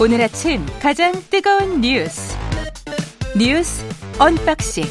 [0.00, 2.36] 오늘 아침 가장 뜨거운 뉴스
[3.36, 3.84] 뉴스
[4.20, 4.84] unboxing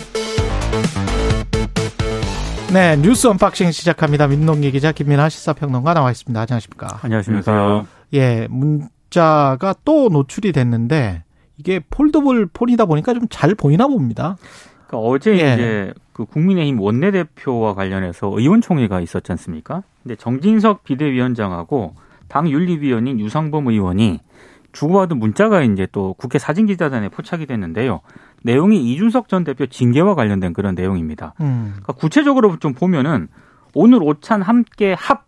[2.74, 4.28] 네, 뉴스 unboxing 시작합니다.
[4.28, 6.40] 민동기 기자 김민아 시사평론가 나와 있습니다.
[6.40, 6.99] 안녕하십니까?
[7.01, 7.85] 안녕하십니까?
[8.13, 11.24] 예, 문자가 또 노출이 됐는데
[11.58, 14.35] 이게 foldable phone이다 보니까 좀 잘 보이나 봅니다.
[14.87, 15.35] 그러니까 어제 예.
[15.53, 19.84] 이제 그 국민의힘 원내대표와 관련해서 의원총회가 있었지 않습니까?
[20.04, 21.96] 근데 정진석 비대위원장하고
[22.28, 24.20] 당 윤리위원인 유상범 의원이
[24.71, 28.02] 주고받은 문자가 이제 또 국회 사진기자단에 포착이 됐는데요.
[28.44, 31.34] 내용이 이준석 전 대표 징계와 관련된 그런 내용입니다.
[31.41, 31.70] 음.
[31.71, 33.27] 그러니까 구체적으로 좀 보면은
[33.73, 35.26] 오늘 오찬 함께 합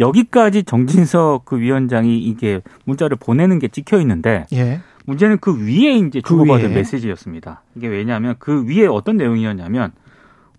[0.00, 4.80] 여기까지 정진석 그 위원장이 이게 문자를 보내는 게 찍혀 있는데 예.
[5.04, 6.74] 문제는 그 위에 이제 그 주고받은 위에.
[6.76, 7.62] 메시지였습니다.
[7.76, 9.92] 이게 왜냐하면 그 위에 어떤 내용이었냐면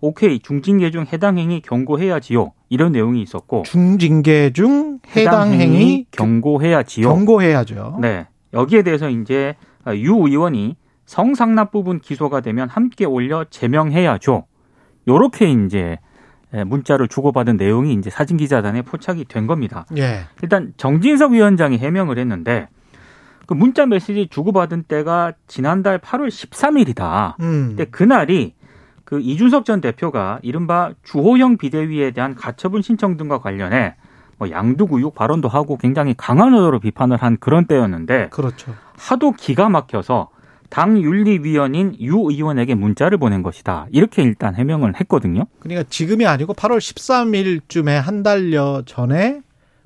[0.00, 7.08] 오케이 중징계 중 해당 행위 경고해야지요 이런 내용이 있었고 중징계 중 해당 행위 경고해야 지요.
[7.08, 7.98] 경고해야죠.
[8.00, 9.54] 네 여기에 대해서 이제
[9.88, 14.46] 유 의원이 성상납 부분 기소가 되면 함께 올려 제명해야죠.
[15.06, 15.98] 요렇게 이제
[16.66, 19.86] 문자를 주고받은 내용이 이제 사진 기자단에 포착이 된 겁니다.
[19.96, 20.20] 예.
[20.42, 22.68] 일단 정진석 위원장이 해명을 했는데
[23.46, 27.34] 그 문자 메시지 주고받은 때가 지난달 8월 13일이다.
[27.40, 27.66] 음.
[27.68, 28.53] 근데 그날이
[29.04, 33.94] 그 이준석 전 대표가 이른바 주호영 비대위에 대한 가처분 신청 등과 관련해
[34.38, 38.74] 뭐 양두구육 발언도 하고 굉장히 강한 언어로 비판을 한 그런 때였는데 그렇죠.
[38.96, 40.30] 하도 기가 막혀서
[40.70, 43.86] 당 윤리위원인 유 의원에게 문자를 보낸 것이다.
[43.90, 45.46] 이렇게 일단 해명을 했거든요.
[45.60, 49.40] 그러니까 지금이 아니고 8월 13일쯤에 한 달여 전에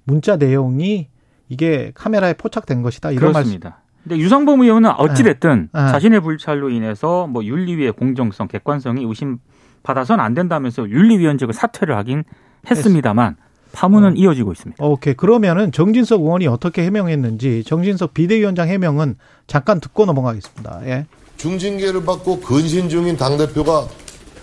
[0.05, 1.09] 문자 내용이
[1.49, 3.11] 이게 카메라에 포착된 것이다.
[3.11, 3.51] 이런 말씀.
[3.51, 3.83] 그렇습니다.
[4.09, 5.83] 근데 유상범 의원은 어찌됐든 네.
[5.83, 5.89] 네.
[5.91, 12.25] 자신의 불찰로 인해서 뭐 윤리위의 공정성, 객관성이 의심받아서는 안 된다면서 윤리위원직을 사퇴를 하긴
[12.71, 13.37] 했습니다만
[13.73, 14.15] 파문은 어.
[14.17, 14.83] 이어지고 있습니다.
[14.83, 15.13] 오케이.
[15.13, 19.17] 그러면은 정진석 의원이 어떻게 해명했는지 정진석 비대위원장 해명은
[19.47, 20.81] 잠깐 듣고 넘어가겠습니다.
[20.87, 21.07] 예.
[21.37, 23.87] 중징계를 받고 근신 중인 당대표가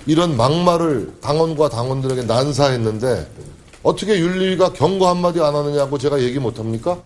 [0.06, 3.28] 이런 막말을 당원과 당원들에게 난사했는데
[3.82, 7.02] 어떻게 윤리가 경고 한마디 안 하느냐고 제가 얘기 못합니까?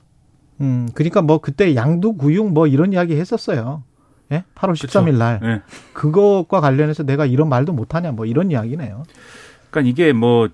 [0.62, 3.84] 음, 그러니까 뭐 그때 양두구육 뭐 이런 이야기 했었어요.
[4.32, 4.44] 예?
[4.56, 5.40] 8월 13일 날.
[5.42, 5.62] 네.
[5.94, 9.04] 그것과 관련해서 내가 이런 말도 못하냐 뭐 이런 이야기네요.
[9.72, 10.50] 그러니까 이게 뭐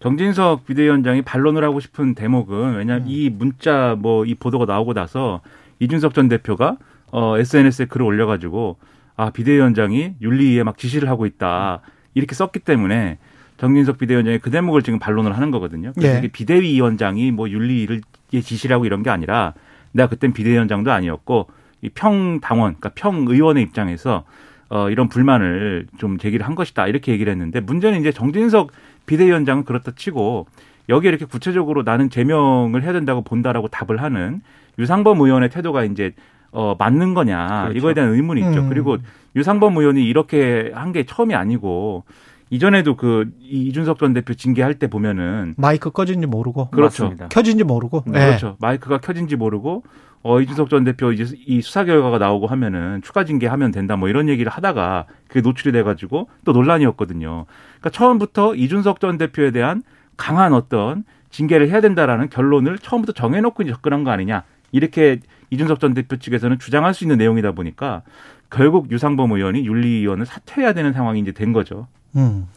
[0.00, 3.10] 정진석 비대위원장이 반론을 하고 싶은 대목은 왜냐하면 음.
[3.10, 5.40] 이 문자 뭐 이 보도가 나오고 나서
[5.80, 6.76] 이준석 전 대표가
[7.10, 8.76] 어 SNS에 글을 올려가지고
[9.16, 11.80] 아 비대위원장이 윤리위에 막 지시를 하고 있다
[12.14, 13.18] 이렇게 썼기 때문에
[13.56, 15.92] 정진석 비대위원장이 그 대목을 지금 반론을 하는 거거든요.
[15.96, 16.28] 그래서 예.
[16.28, 19.54] 비대위원장이 뭐 윤리위를 지시를 하고 이런 게 아니라
[19.92, 21.48] 내가 그땐 비대위원장도 아니었고
[21.82, 24.24] 이 평 당원, 그러니까 평 의원의 입장에서
[24.68, 26.86] 어, 이런 불만을 좀 제기를 한 것이다.
[26.88, 28.70] 이렇게 얘기를 했는데 문제는 이제 정진석
[29.06, 30.46] 비대위원장은 그렇다 치고
[30.88, 34.40] 여기에 이렇게 구체적으로 나는 제명을 해야 된다고 본다라고 답을 하는
[34.78, 36.12] 유상범 의원의 태도가 이제
[36.50, 37.62] 어, 맞는 거냐.
[37.64, 37.78] 그렇죠.
[37.78, 38.60] 이거에 대한 의문이 있죠.
[38.60, 38.68] 음.
[38.68, 38.96] 그리고
[39.36, 42.04] 유상범 의원이 이렇게 한 게 처음이 아니고
[42.50, 47.04] 이전에도 그 이준석 전 대표 징계할 때 보면은 마이크 꺼진지 모르고 그렇죠.
[47.04, 47.28] 맞습니다.
[47.28, 48.04] 켜진지 모르고.
[48.08, 48.12] 예.
[48.12, 48.56] 그렇죠.
[48.60, 49.82] 마이크가 켜진지 모르고
[50.22, 54.28] 어 이준석 전 대표 이제 이 수사 결과가 나오고 하면은 추가 징계하면 된다 뭐 이런
[54.28, 57.46] 얘기를 하다가 그게 노출이 돼 가지고 또 논란이었거든요.
[57.78, 59.82] 그러니까 처음부터 이준석 전 대표에 대한
[60.16, 64.42] 강한 어떤 징계를 해야 된다라는 결론을 처음부터 정해놓고 이제 접근한 거 아니냐
[64.72, 65.20] 이렇게
[65.50, 68.02] 이준석 전 대표 측에서는 주장할 수 있는 내용이다 보니까
[68.50, 71.86] 결국 유상범 의원이 윤리위원을 사퇴해야 되는 상황이 이제 된 거죠.
[72.16, 72.48] 음.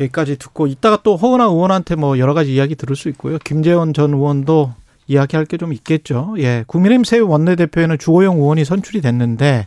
[0.00, 3.38] 여기까지 듣고 이따가 또 허은하 의원한테 뭐 여러 가지 이야기 들을 수 있고요.
[3.38, 4.72] 김재원 전 의원도
[5.08, 6.34] 이야기할 게 좀 있겠죠.
[6.38, 6.64] 예.
[6.66, 9.66] 국민의힘 새 원내대표에는 주호영 의원이 선출이 됐는데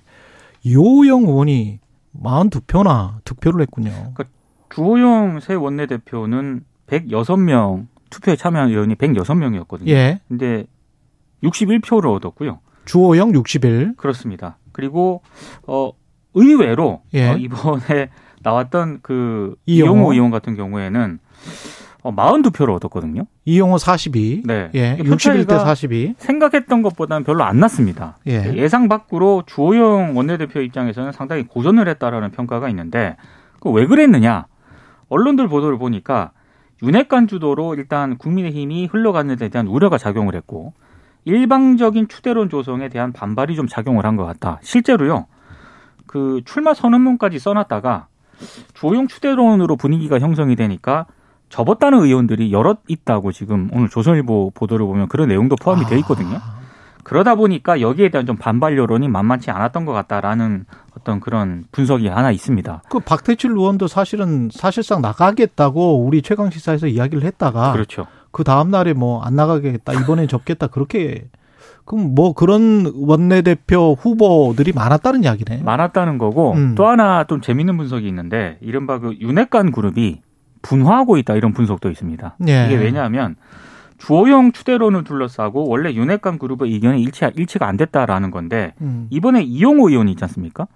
[0.65, 1.79] 유호영 의원이
[2.21, 4.13] 42표나 득표를 했군요.
[4.73, 9.87] 주호영 새 원내대표는 106명 투표에 참여한 의원이 106명이었거든요.
[9.89, 10.19] 예.
[10.27, 10.65] 근데
[11.43, 12.59] 61표를 얻었고요.
[12.85, 13.97] 주호영 60일.
[13.97, 14.57] 그렇습니다.
[14.71, 15.21] 그리고
[15.67, 15.91] 어
[16.33, 17.29] 의외로 예.
[17.29, 18.09] 어, 이번에
[18.43, 20.13] 나왔던 그 이용호.
[20.13, 21.19] 의원 같은 경우에는
[22.03, 23.23] 어 42표를 얻었거든요.
[23.45, 24.43] 이용호 42.
[24.45, 24.71] 네.
[24.73, 24.93] 예.
[24.99, 26.15] 이게 표 61대 차이가 42.
[26.17, 28.17] 생각했던 것보다는 별로 안 났습니다.
[28.27, 28.53] 예.
[28.55, 33.17] 예상 밖으로 주호영 원내대표 입장에서는 상당히 고전을 했다라는 평가가 있는데
[33.59, 34.47] 그왜 그랬느냐?
[35.09, 36.31] 언론들 보도를 보니까
[36.81, 40.73] 윤핵관 주도로 일단 국민의힘이 흘러가는 데 대한 우려가 작용을 했고
[41.25, 44.57] 일방적인 추대론 조성에 대한 반발이 좀 작용을 한 것 같다.
[44.63, 45.27] 실제로요.
[46.07, 48.07] 그 출마 선언문까지 써놨다가
[48.73, 51.05] 주호영 추대론으로 분위기가 형성이 되니까
[51.49, 56.39] 접었다는 의원들이 여럿 있다고 지금 오늘 조선일보 보도를 보면 그런 내용도 포함이 돼 있거든요.
[57.03, 60.65] 그러다 보니까 여기에 대한 좀 반발 여론이 만만치 않았던 것 같다라는
[60.97, 62.83] 어떤 그런 분석이 하나 있습니다.
[62.89, 68.05] 그 박태칠 의원도 사실은 사실상 나가겠다고 우리 최강 시사에서 이야기를 했다가 그렇죠.
[68.31, 71.27] 그 다음 날에 뭐 안 나가겠다 이번엔 접겠다 그렇게
[71.85, 75.63] 그럼 뭐 그런 원내대표 후보들이 많았다는 이야기네.
[75.63, 76.75] 많았다는 거고 음.
[76.75, 80.21] 또 하나 좀 재밌는 분석이 있는데 이른바 그 윤핵관 그룹이
[80.61, 82.37] 분화하고 있다 이런 분석도 있습니다.
[82.47, 82.65] 예.
[82.67, 83.35] 이게 왜냐하면
[83.97, 89.07] 주호영 추대론을 둘러싸고 원래 윤핵관 그룹의 의견이 일치, 일치가 안 됐다라는 건데 음.
[89.09, 90.67] 이번에 이용호 의원이 있지 않습니까?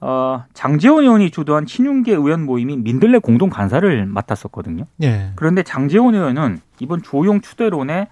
[0.00, 4.84] 어, 장재원 의원이 주도한 친윤계 의원 모임이 민들레 공동 간사를 맡았었거든요.
[5.02, 5.32] 예.
[5.34, 8.08] 그런데 장재원 의원은 이번 조용 추대론에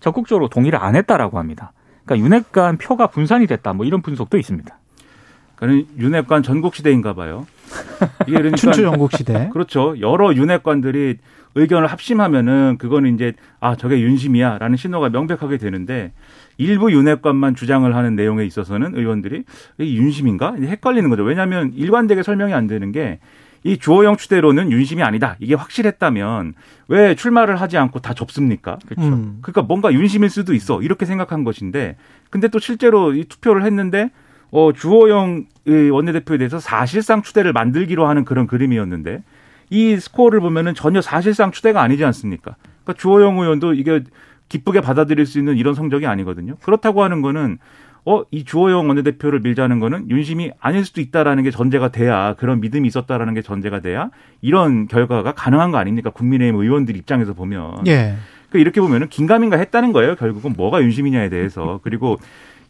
[0.00, 1.72] 적극적으로 동의를 안 했다라고 합니다.
[2.04, 4.76] 그러니까 윤핵 관 표가 분산이 됐다 뭐 이런 분석도 있습니다.
[5.56, 7.46] 그는 윤핵 관 전국 시대인가 봐요.
[8.22, 9.50] 이게 그러니까 춘추 전국 시대.
[9.52, 9.94] 그렇죠.
[10.00, 11.18] 여러 윤핵관들이
[11.54, 16.12] 의견을 합심하면은 그거는 이제 아 저게 윤심이야라는 신호가 명백하게 되는데
[16.58, 19.44] 일부 윤핵관만 주장을 하는 내용에 있어서는 의원들이
[19.78, 21.24] 이게 윤심인가 헷갈리는 거죠.
[21.24, 23.18] 왜냐하면 일관되게 설명이 안 되는 게
[23.62, 25.36] 이 주호영 추대로는 윤심이 아니다.
[25.38, 26.54] 이게 확실했다면
[26.88, 28.78] 왜 출마를 하지 않고 다 접습니까?
[28.86, 29.06] 그렇죠.
[29.06, 29.38] 음.
[29.42, 31.96] 그러니까 뭔가 윤심일 수도 있어 이렇게 생각한 것인데
[32.30, 34.10] 근데 또 실제로 이 투표를 했는데
[34.50, 39.22] 어 주호영 의 원내대표에 대해서 사실상 추대를 만들기로 하는 그런 그림이었는데
[39.68, 42.56] 이 스코어를 보면은 전혀 사실상 추대가 아니지 않습니까?
[42.82, 44.02] 그러니까 주호영 의원도 이게
[44.48, 46.56] 기쁘게 받아들일 수 있는 이런 성적이 아니거든요.
[46.62, 47.58] 그렇다고 하는 거는
[48.06, 52.88] 어, 이 주호영 원내대표를 밀자는 거는 윤심이 아닐 수도 있다라는 게 전제가 돼야 그런 믿음이
[52.88, 54.10] 있었다라는 게 전제가 돼야
[54.40, 56.10] 이런 결과가 가능한 거 아닙니까?
[56.10, 57.86] 국민의힘 의원들 입장에서 보면.
[57.86, 58.14] 예.
[58.50, 60.16] 그 이렇게 보면은 긴가민가 했다는 거예요.
[60.16, 61.78] 결국은 뭐가 윤심이냐에 대해서.
[61.84, 62.18] 그리고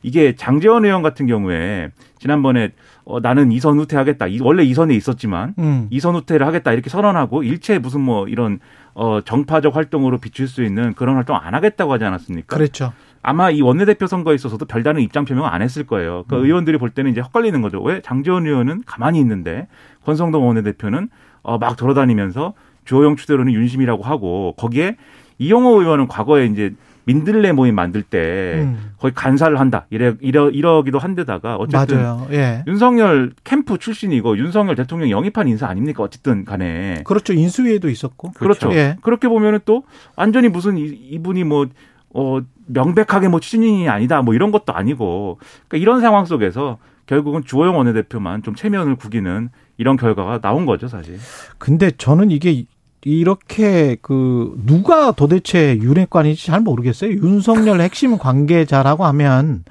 [0.02, 2.70] 이게 장재원 의원 같은 경우에 지난번에
[3.04, 4.26] 어, 나는 이선 후퇴하겠다.
[4.28, 5.86] 이- 원래 이선에 있었지만 음.
[5.90, 8.60] 이선 후퇴를 하겠다 이렇게 선언하고 일체 무슨 뭐 이런
[8.94, 12.56] 어 정파적 활동으로 비출 수 있는 그런 활동 안 하겠다고 하지 않았습니까?
[12.56, 12.92] 그랬죠.
[13.22, 16.24] 아마 이 원내대표 선거에 있어서도 별다른 입장 표명 안 했을 거예요.
[16.28, 17.82] 그 의원들이 볼 때는 이제 헛갈리는 거죠.
[17.82, 19.68] 왜 장재원 의원은 가만히 있는데
[20.04, 21.08] 권성동 원내대표는
[21.42, 24.96] 어, 막 돌아다니면서 주호영 추대로는 윤심이라고 하고 거기에
[25.38, 26.72] 이용호 의원은 과거에 이제
[27.04, 28.92] 민들레 모임 만들 때 음.
[28.98, 32.26] 거의 간사를 한다 이래 이러 이러기도 한 데다가 어쨌든 맞아요.
[32.30, 32.62] 예.
[32.66, 37.32] 윤석열 캠프 출신이고 윤석열 대통령 영입한 인사 아닙니까 어쨌든 간에 그렇죠.
[37.32, 38.32] 인수위에도 있었고.
[38.32, 38.72] 그렇죠.
[38.74, 38.96] 예.
[39.02, 39.84] 그렇게 보면은 또
[40.16, 41.66] 완전히 무슨 이- 이분이 뭐,
[42.14, 42.40] 어,
[42.72, 45.38] 명백하게 뭐 추진인이 아니다 뭐 이런 것도 아니고
[45.68, 51.18] 그러니까 이런 상황 속에서 결국은 주호영 원내대표만 좀 체면을 구기는 이런 결과가 나온 거죠 사실.
[51.58, 52.66] 근데 저는 이게
[53.02, 57.10] 이렇게 그 누가 도대체 윤핵관인지 잘 모르겠어요.
[57.12, 59.64] 윤석열 핵심 관계자라고 하면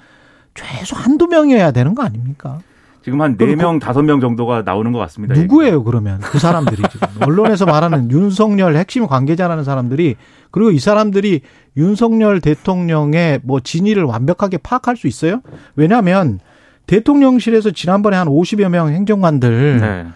[0.56, 2.60] 최소 한두 명이어야 되는 거 아닙니까?
[3.02, 5.34] 지금 한 그럼 네명 다섯 명 정도가 나오는 것 같습니다.
[5.34, 6.20] 누구예요, 그러면?
[6.20, 7.08] 그 사람들이 지금.
[7.26, 10.16] 언론에서 말하는 윤석열 핵심 관계자라는 사람들이
[10.52, 11.42] 그리고 이 사람들이
[11.78, 15.42] 윤석열 대통령의 뭐 진위를 완벽하게 파악할 수 있어요?
[15.76, 16.40] 왜냐하면
[16.88, 20.08] 대통령실에서 지난번에 한 50여 명 행정관들 네.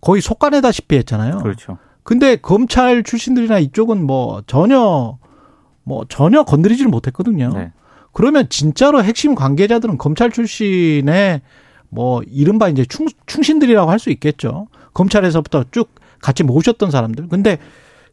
[0.00, 1.38] 거의 속간에다시피 했잖아요.
[1.38, 1.78] 그렇죠.
[2.02, 5.18] 근데 검찰 출신들이나 이쪽은 뭐 전혀
[5.84, 7.50] 뭐 전혀 건드리지를 못했거든요.
[7.54, 7.72] 네.
[8.12, 11.42] 그러면 진짜로 핵심 관계자들은 검찰 출신의
[11.94, 14.66] 뭐 이른바 이제 충, 충신들이라고 할 수 있겠죠.
[14.92, 15.88] 검찰에서부터 쭉
[16.20, 17.28] 같이 모셨던 사람들.
[17.28, 17.58] 근데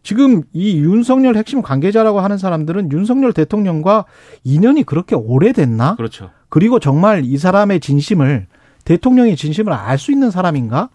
[0.03, 4.05] 지금 이 윤석열 핵심 관계자라고 하는 사람들은 윤석열 대통령과
[4.43, 5.95] 인연이 그렇게 오래됐나?
[5.95, 6.29] 그렇죠.
[6.49, 8.47] 그리고 정말 이 사람의 진심을
[8.85, 10.89] 대통령의 진심을 알 수 있는 사람인가?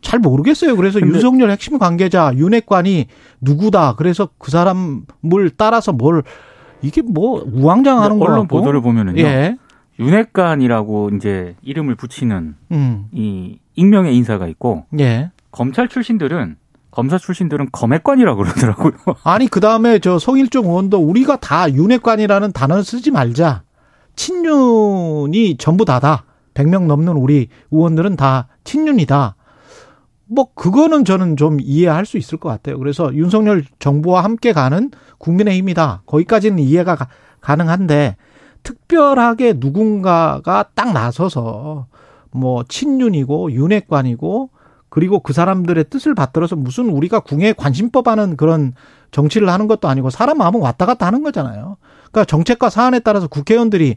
[0.00, 0.76] 잘 모르겠어요.
[0.76, 3.06] 그래서 윤석열 핵심 관계자 윤핵관이
[3.40, 3.94] 누구다.
[3.96, 6.22] 그래서 그 사람을 따라서 뭘
[6.82, 8.46] 이게 뭐 우왕좌왕하는 거 언론.
[8.46, 9.20] 보도를 보면은요.
[9.20, 9.56] 예.
[9.98, 13.04] 윤핵관이라고 이제 이름을 붙이는 음.
[13.12, 15.30] 이 익명의 인사가 있고 예.
[15.50, 16.56] 검찰 출신들은
[16.90, 18.92] 검사 출신들은 검핵관이라고 그러더라고요.
[19.24, 23.62] 아니 그 다음에 저 성일종 의원도 우리가 다 윤핵관이라는 단어를 쓰지 말자.
[24.16, 26.24] 친윤이 전부 다다.
[26.54, 29.34] 100명 넘는 우리 의원들은 다 친윤이다.
[30.26, 32.78] 뭐 그거는 저는 좀 이해할 수 있을 것 같아요.
[32.78, 36.02] 그래서 윤석열 정부와 함께 가는 국민의힘이다.
[36.06, 37.08] 거기까지는 이해가 가-
[37.40, 38.16] 가능한데
[38.64, 41.86] 특별하게 누군가가 딱 나서서
[42.32, 44.50] 뭐 친윤이고 윤핵관이고
[44.88, 48.74] 그리고 그 사람들의 뜻을 받들어서 무슨 우리가 궁예 관심법 하는 그런
[49.12, 51.76] 정치를 하는 것도 아니고 사람 마음은 왔다 갔다 하는 거잖아요.
[52.10, 53.94] 그러니까 정책과 사안에 따라서 국회의원들이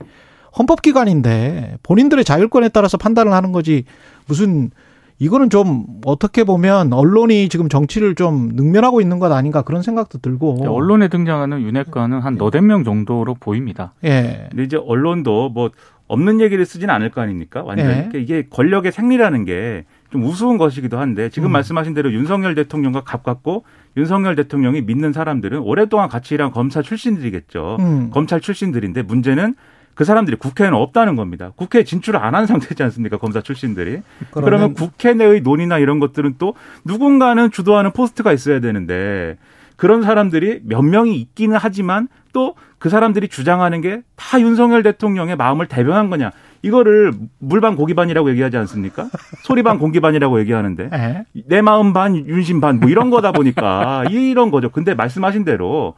[0.58, 3.86] 헌법기관인데 본인들의 자율권에 따라서 판단을 하는 거지
[4.28, 4.72] 무슨
[5.20, 10.66] 이거는 좀 어떻게 보면 언론이 지금 정치를 좀 능멸하고 있는 것 아닌가 그런 생각도 들고.
[10.68, 13.94] 언론에 등장하는 윤핵관은 한 너댓 명 정도로 보입니다.
[14.04, 14.48] 예.
[14.50, 15.72] 근데 이제 언론도 뭐
[16.08, 17.64] 없는 얘기를 쓰진 않을 거 아닙니까?
[17.64, 17.90] 완전히.
[17.90, 17.94] 예.
[18.10, 21.52] 그러니까 이게 권력의 생리라는 게 좀 우스운 것이기도 한데 지금 음.
[21.54, 23.66] 말씀하신 대로 윤석열 대통령과 가깝고
[23.98, 27.78] 윤석열 대통령이 믿는 사람들은 오랫동안 같이 일한 검사 출신들이겠죠.
[27.80, 28.10] 음.
[28.12, 29.56] 검찰 출신들인데 문제는
[29.98, 31.52] 그 사람들이 국회에는 없다는 겁니다.
[31.56, 33.18] 국회에 진출을 안 한 상태지 않습니까?
[33.18, 34.02] 검사 출신들이.
[34.32, 36.54] 그러면 국회 내의 논의나 이런 것들은 또
[36.86, 39.38] 누군가는 주도하는 포스트가 있어야 되는데
[39.76, 45.66] 그런 사람들이 몇 명이 있기는 하지만 또 그 사람들이 주장하는 게 다 윤석열 대통령의 마음을
[45.66, 46.30] 대변한 거냐.
[46.62, 49.10] 이거를 물반 고기반이라고 얘기하지 않습니까?
[49.42, 51.26] 소리반 공기반이라고 얘기하는데 예.
[51.48, 54.70] 내 마음 반 윤심 반 뭐 이런 거다 보니까 이런 거죠.
[54.70, 55.96] 근데 말씀하신 대로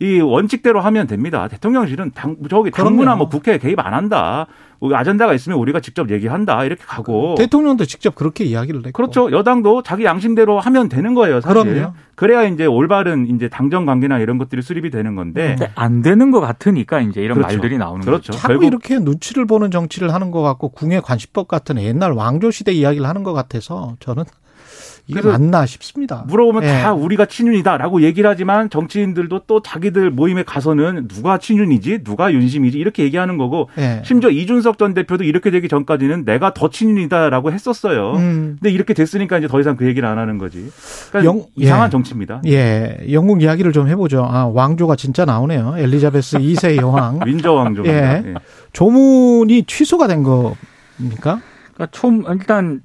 [0.00, 1.46] 이 원칙대로 하면 됩니다.
[1.48, 3.16] 대통령실은 당 저기 당무나.
[3.16, 4.46] 뭐 국회에 개입 안 한다.
[4.78, 6.64] 뭐 아젠다가 있으면 우리가 직접 얘기한다.
[6.64, 8.92] 이렇게 가고 대통령도 직접 그렇게 이야기를 했고.
[8.92, 9.30] 그렇죠.
[9.30, 11.62] 여당도 자기 양심대로 하면 되는 거예요, 사실.
[11.74, 11.92] 그럼요.
[12.14, 15.56] 그래야 이제 올바른 이제 당정 관계나 이런 것들이 수립이 되는 건데.
[15.58, 17.54] 근데 안 되는 것 같으니까 이제 이런 그렇죠.
[17.58, 18.32] 말들이 나오는 그렇죠.
[18.32, 18.32] 거죠.
[18.38, 22.72] 자꾸 결국- 이렇게 눈치를 보는 정치를 하는 것 같고 궁예 관시법 같은 옛날 왕조 시대
[22.72, 24.24] 이야기를 하는 것 같아서 저는
[25.06, 26.24] 이게 맞나 싶습니다.
[26.28, 26.68] 물어보면 예.
[26.82, 33.02] 다 우리가 친윤이다라고 얘기를 하지만 정치인들도 또 자기들 모임에 가서는 누가 친윤이지, 누가 윤심이지 이렇게
[33.04, 34.02] 얘기하는 거고 예.
[34.04, 38.12] 심지어 이준석 전 대표도 이렇게 되기 전까지는 내가 더 친윤이다라고 했었어요.
[38.16, 40.70] 음, 근데 이렇게 됐으니까 이제 더 이상 그 얘기를 안 하는 거지.
[41.10, 41.90] 그러니까 영- 이상한 예.
[41.90, 42.42] 정치입니다.
[42.46, 44.24] 예, 영국 이야기를 좀 해보죠.
[44.24, 45.74] 아, 왕조가 진짜 나오네요.
[45.76, 47.20] 엘리자베스 2세 여왕.
[47.26, 48.18] 윈저 왕조입니다.
[48.18, 48.22] 예.
[48.30, 48.34] 예.
[48.72, 51.40] 조문이 취소가 된 겁니까?
[51.74, 52.80] 그러니까 총 일단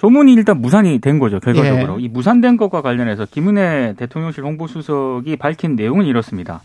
[0.00, 2.04] 조문이 일단 무산이 된 거죠 결과적으로 예.
[2.04, 6.62] 이 무산된 것과 관련해서 김은혜 대통령실 홍보수석이 밝힌 내용은 이렇습니다.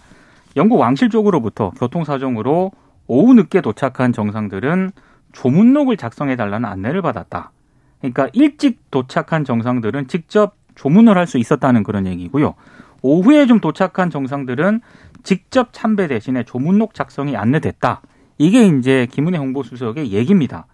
[0.55, 2.71] 영국 왕실 쪽으로부터 교통 사정으로
[3.07, 4.91] 오후 늦게 도착한 정상들은
[5.33, 7.51] 조문록을 작성해 달라는 안내를 받았다.
[7.99, 12.53] 그러니까 일찍 도착한 정상들은 직접 조문을 할 수 있었다는 그런 얘기고요.
[13.01, 14.79] 오후에 좀 도착한 정상들은
[15.23, 18.01] 직접 참배 대신에 조문록 작성이 안내됐다.
[18.37, 20.67] 이게 이제 김은혜 홍보수석의 얘기입니다.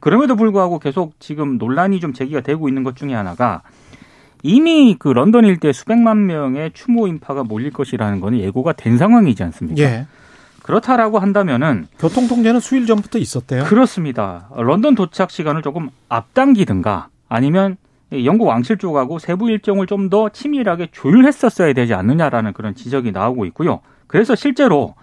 [0.00, 3.62] 그럼에도 불구하고 계속 지금 논란이 좀 제기가 되고 있는 것 중에 하나가
[4.42, 9.82] 이미 그 런던 일대 수백만 명의 추모 인파가 몰릴 것이라는 거는 예고가 된 상황이지 않습니까?
[9.82, 10.06] 예.
[10.62, 13.64] 그렇다라고 한다면은 교통 통제는 수일 전부터 있었대요.
[13.64, 14.48] 그렇습니다.
[14.54, 17.76] 런던 도착 시간을 조금 앞당기든가 아니면
[18.12, 23.80] 영국 왕실 쪽하고 세부 일정을 좀 더 치밀하게 조율했었어야 되지 않느냐라는 그런 지적이 나오고 있고요.
[24.06, 25.02] 그래서 실제로 아,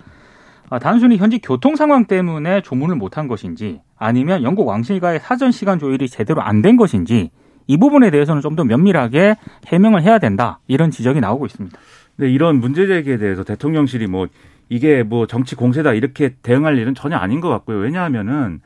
[0.77, 6.41] 단순히 현지 교통 상황 때문에 조문을 못한 것인지 아니면 영국 왕실과의 사전 시간 조율이 제대로
[6.43, 7.31] 안 된 것인지
[7.65, 9.35] 이 부분에 대해서는 좀 더 면밀하게
[9.67, 11.77] 해명을 해야 된다 이런 지적이 나오고 있습니다.
[12.17, 14.27] 근데 이런 문제 제기에 대해서 대통령실이 뭐
[14.69, 17.77] 이게 뭐 정치 공세다 이렇게 대응할 일은 전혀 아닌 것 같고요.
[17.77, 18.61] 왜냐하면은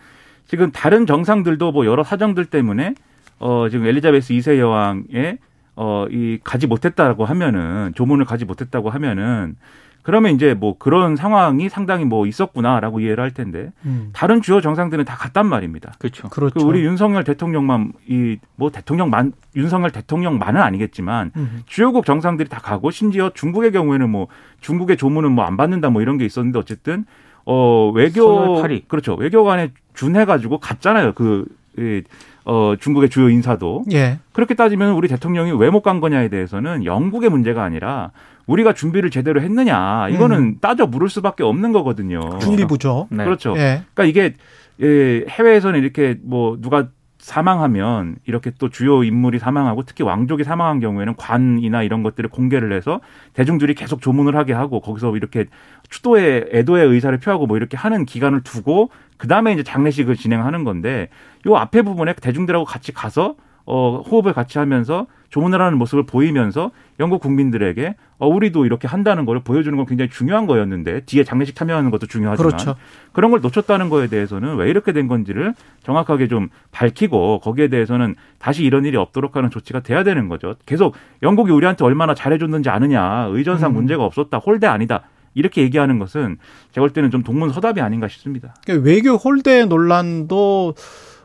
[0.48, 2.96] 지금 다른 정상들도 뭐 여러 사정들 때문에
[3.40, 5.38] 어 지금 엘리자베스 2세 여왕의
[5.76, 9.56] 어이 가지 못했다고 하면은 조문을 가지 못했다고 하면은
[10.04, 15.06] 그러면 이제 뭐 그런 상황이 상당히 뭐 있었구나라고 이해를 할 텐데 음, 다른 주요 정상들은
[15.06, 15.94] 다 갔단 말입니다.
[15.98, 16.28] 그렇죠.
[16.30, 16.60] 그렇죠.
[16.60, 22.92] 그 우리 윤석열 대통령만 이 뭐 대통령만 윤석열 대통령만은 아니겠지만 음, 주요국 정상들이 다 가고
[22.92, 24.28] 심지어 중국의 경우에는 뭐
[24.62, 27.06] 중국의 조문은 뭐 안 받는다 뭐 이런 게 있었는데 어쨌든
[27.46, 28.56] 어 외교.
[28.88, 31.46] 그렇죠 외교관에 준해 가지고 갔잖아요 그
[31.78, 32.02] 이,
[32.46, 34.20] 어, 중국의 주요 인사도 예.
[34.34, 38.12] 그렇게 따지면 우리 대통령이 왜 못 간 거냐에 대해서는 영국의 문제가 아니라
[38.48, 42.40] 우리가 준비를 제대로 했느냐 이거는 따져 물을 수밖에 없는 거거든요.
[42.40, 43.08] 준비부죠.
[43.12, 43.24] 네.
[43.24, 43.54] 그렇죠.
[43.58, 43.84] 예.
[43.94, 44.34] 그러니까 이게
[44.82, 46.88] 예, 해외에서는 이렇게 뭐 누가
[47.24, 53.00] 사망하면 이렇게 또 주요 인물이 사망하고 특히 왕족이 사망한 경우에는 관이나 이런 것들을 공개를 해서
[53.32, 55.46] 대중들이 계속 조문을 하게 하고 거기서 이렇게
[55.90, 61.08] 추도의 애도의 의사를 표하고 뭐 이렇게 하는 기간을 두고 그 다음에 이제 장례식을 진행하는 건데
[61.48, 67.22] 요 앞에 부분에 대중들하고 같이 가서 어 호흡을 같이 하면서 조문을 하는 모습을 보이면서 영국
[67.22, 72.08] 국민들에게 어 우리도 이렇게 한다는 걸 보여주는 건 굉장히 중요한 거였는데 뒤에 장례식 참여하는 것도
[72.08, 72.76] 중요하지만 그렇죠.
[73.14, 75.54] 그런 걸 놓쳤다는 거에 대해서는 왜 이렇게 된 건지를
[75.84, 80.56] 정확하게 좀 밝히고 거기에 대해서는 다시 이런 일이 없도록 하는 조치가 돼야 되는 거죠.
[80.66, 83.76] 계속 영국이 우리한테 얼마나 잘해줬는지 아느냐 의전상 음.
[83.76, 85.04] 문제가 없었다 홀대 아니다
[85.36, 86.38] 이렇게 얘기하는 것은
[86.72, 88.54] 제가 볼 때는 좀 동문서답이 아닌가 싶습니다.
[88.66, 90.76] 그러니까 외교 홀대 논란도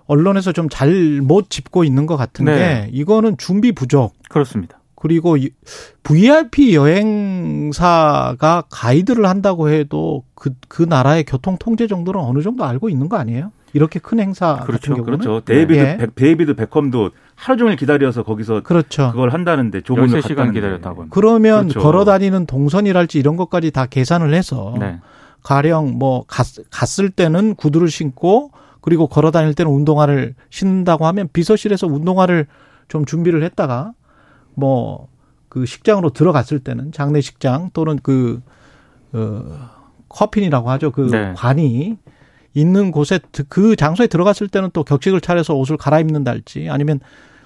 [0.08, 2.88] 언론에서 좀 잘 못 짚고 있는 것 같은 게 네.
[2.92, 4.78] 이거는 준비 부족 그렇습니다.
[4.96, 5.50] 그리고 이-
[6.02, 13.08] VIP 여행사가 가이드를 한다고 해도 그, 그 나라의 교통 통제 정도는 어느 정도 알고 있는
[13.08, 13.52] 거 아니에요?
[13.74, 15.44] 이렇게 큰 행사 그렇죠, 같은 경우는 그렇죠.
[15.44, 15.96] 데이비드 예.
[15.98, 19.10] 백- 데이비드 베컴도 하루 종일 기다려서 거기서 그렇죠.
[19.12, 20.52] 그걸 한다는데 13시간 갔다는데.
[20.60, 21.14] 기다렸다고 합니다.
[21.14, 21.80] 그러면 그렇죠.
[21.80, 24.98] 걸어 다니는 동선이랄지 이런 것까지 다 계산을 해서 네.
[25.42, 28.50] 가령 뭐 갔, 갔을 때는 구두를 신고
[28.80, 32.46] 그리고 걸어 다닐 때는 운동화를 신는다고 하면 비서실에서 운동화를
[32.88, 33.92] 좀 준비를 했다가
[34.54, 35.08] 뭐
[35.48, 38.40] 그 식장으로 들어갔을 때는 장례식장 또는 그
[39.12, 39.42] 어,
[40.08, 40.90] coffin이라고 하죠.
[40.90, 41.32] 그 네.
[41.34, 41.96] 관이
[42.54, 47.00] 있는 곳에 그 장소에 들어갔을 때는 또 격식을 차려서 옷을 갈아입는달지 아니면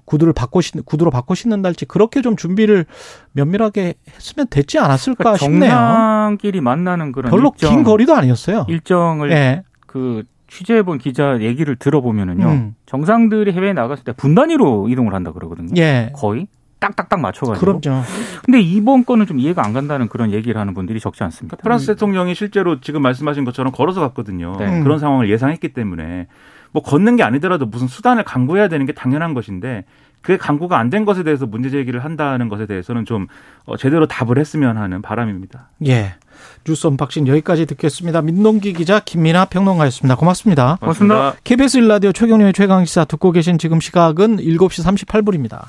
[0.05, 2.87] 구두를 바꿔 신 구두로 바꿔 신는달지 그렇게 좀 준비를
[3.33, 5.71] 면밀하게 했으면 됐지 않았을까 그러니까 싶네요.
[5.71, 8.67] 정상끼리 만나는 그런 별로 일정, 긴 거리도 아니었어요.
[8.69, 9.63] 일정을 예.
[9.87, 12.75] 그 취재해본 기자 얘기를 들어보면은요 음.
[12.87, 15.69] 정상들이 해외에 나갔을 때 분 단위로 이동을 한다 그러거든요.
[15.79, 16.13] 예.
[16.15, 16.47] 거의
[16.79, 17.81] 딱딱딱 맞춰가지고.
[17.81, 18.03] 그럼요.
[18.45, 21.57] 근데 이번 건은 좀 이해가 안 간다는 그런 얘기를 하는 분들이 적지 않습니다.
[21.57, 24.57] 프랑스 대통령이 실제로 지금 말씀하신 것처럼 걸어서 갔거든요.
[24.59, 24.83] 네.
[24.83, 26.27] 그런 상황을 예상했기 때문에
[26.73, 29.85] 뭐 걷는 게 아니더라도 무슨 수단을 강구해야 되는 게 당연한 것인데
[30.23, 33.27] 그게 강구가 안 된 것에 대해서 문제 제기를 한다는 것에 대해서는 좀
[33.65, 35.71] 어, 제대로 답을 했으면 하는 바람입니다.
[35.87, 36.15] 예.
[36.65, 38.21] 뉴스 unboxing 여기까지 듣겠습니다.
[38.23, 40.17] 민동기 기자 김민아 평론가였습니다.
[40.17, 40.77] 고맙습니다.
[40.81, 41.35] 고맙습니다.
[41.45, 45.67] KBS 일라디오 최경영의 최강시사 듣고 계신 지금 시각은 7시 38분입니다.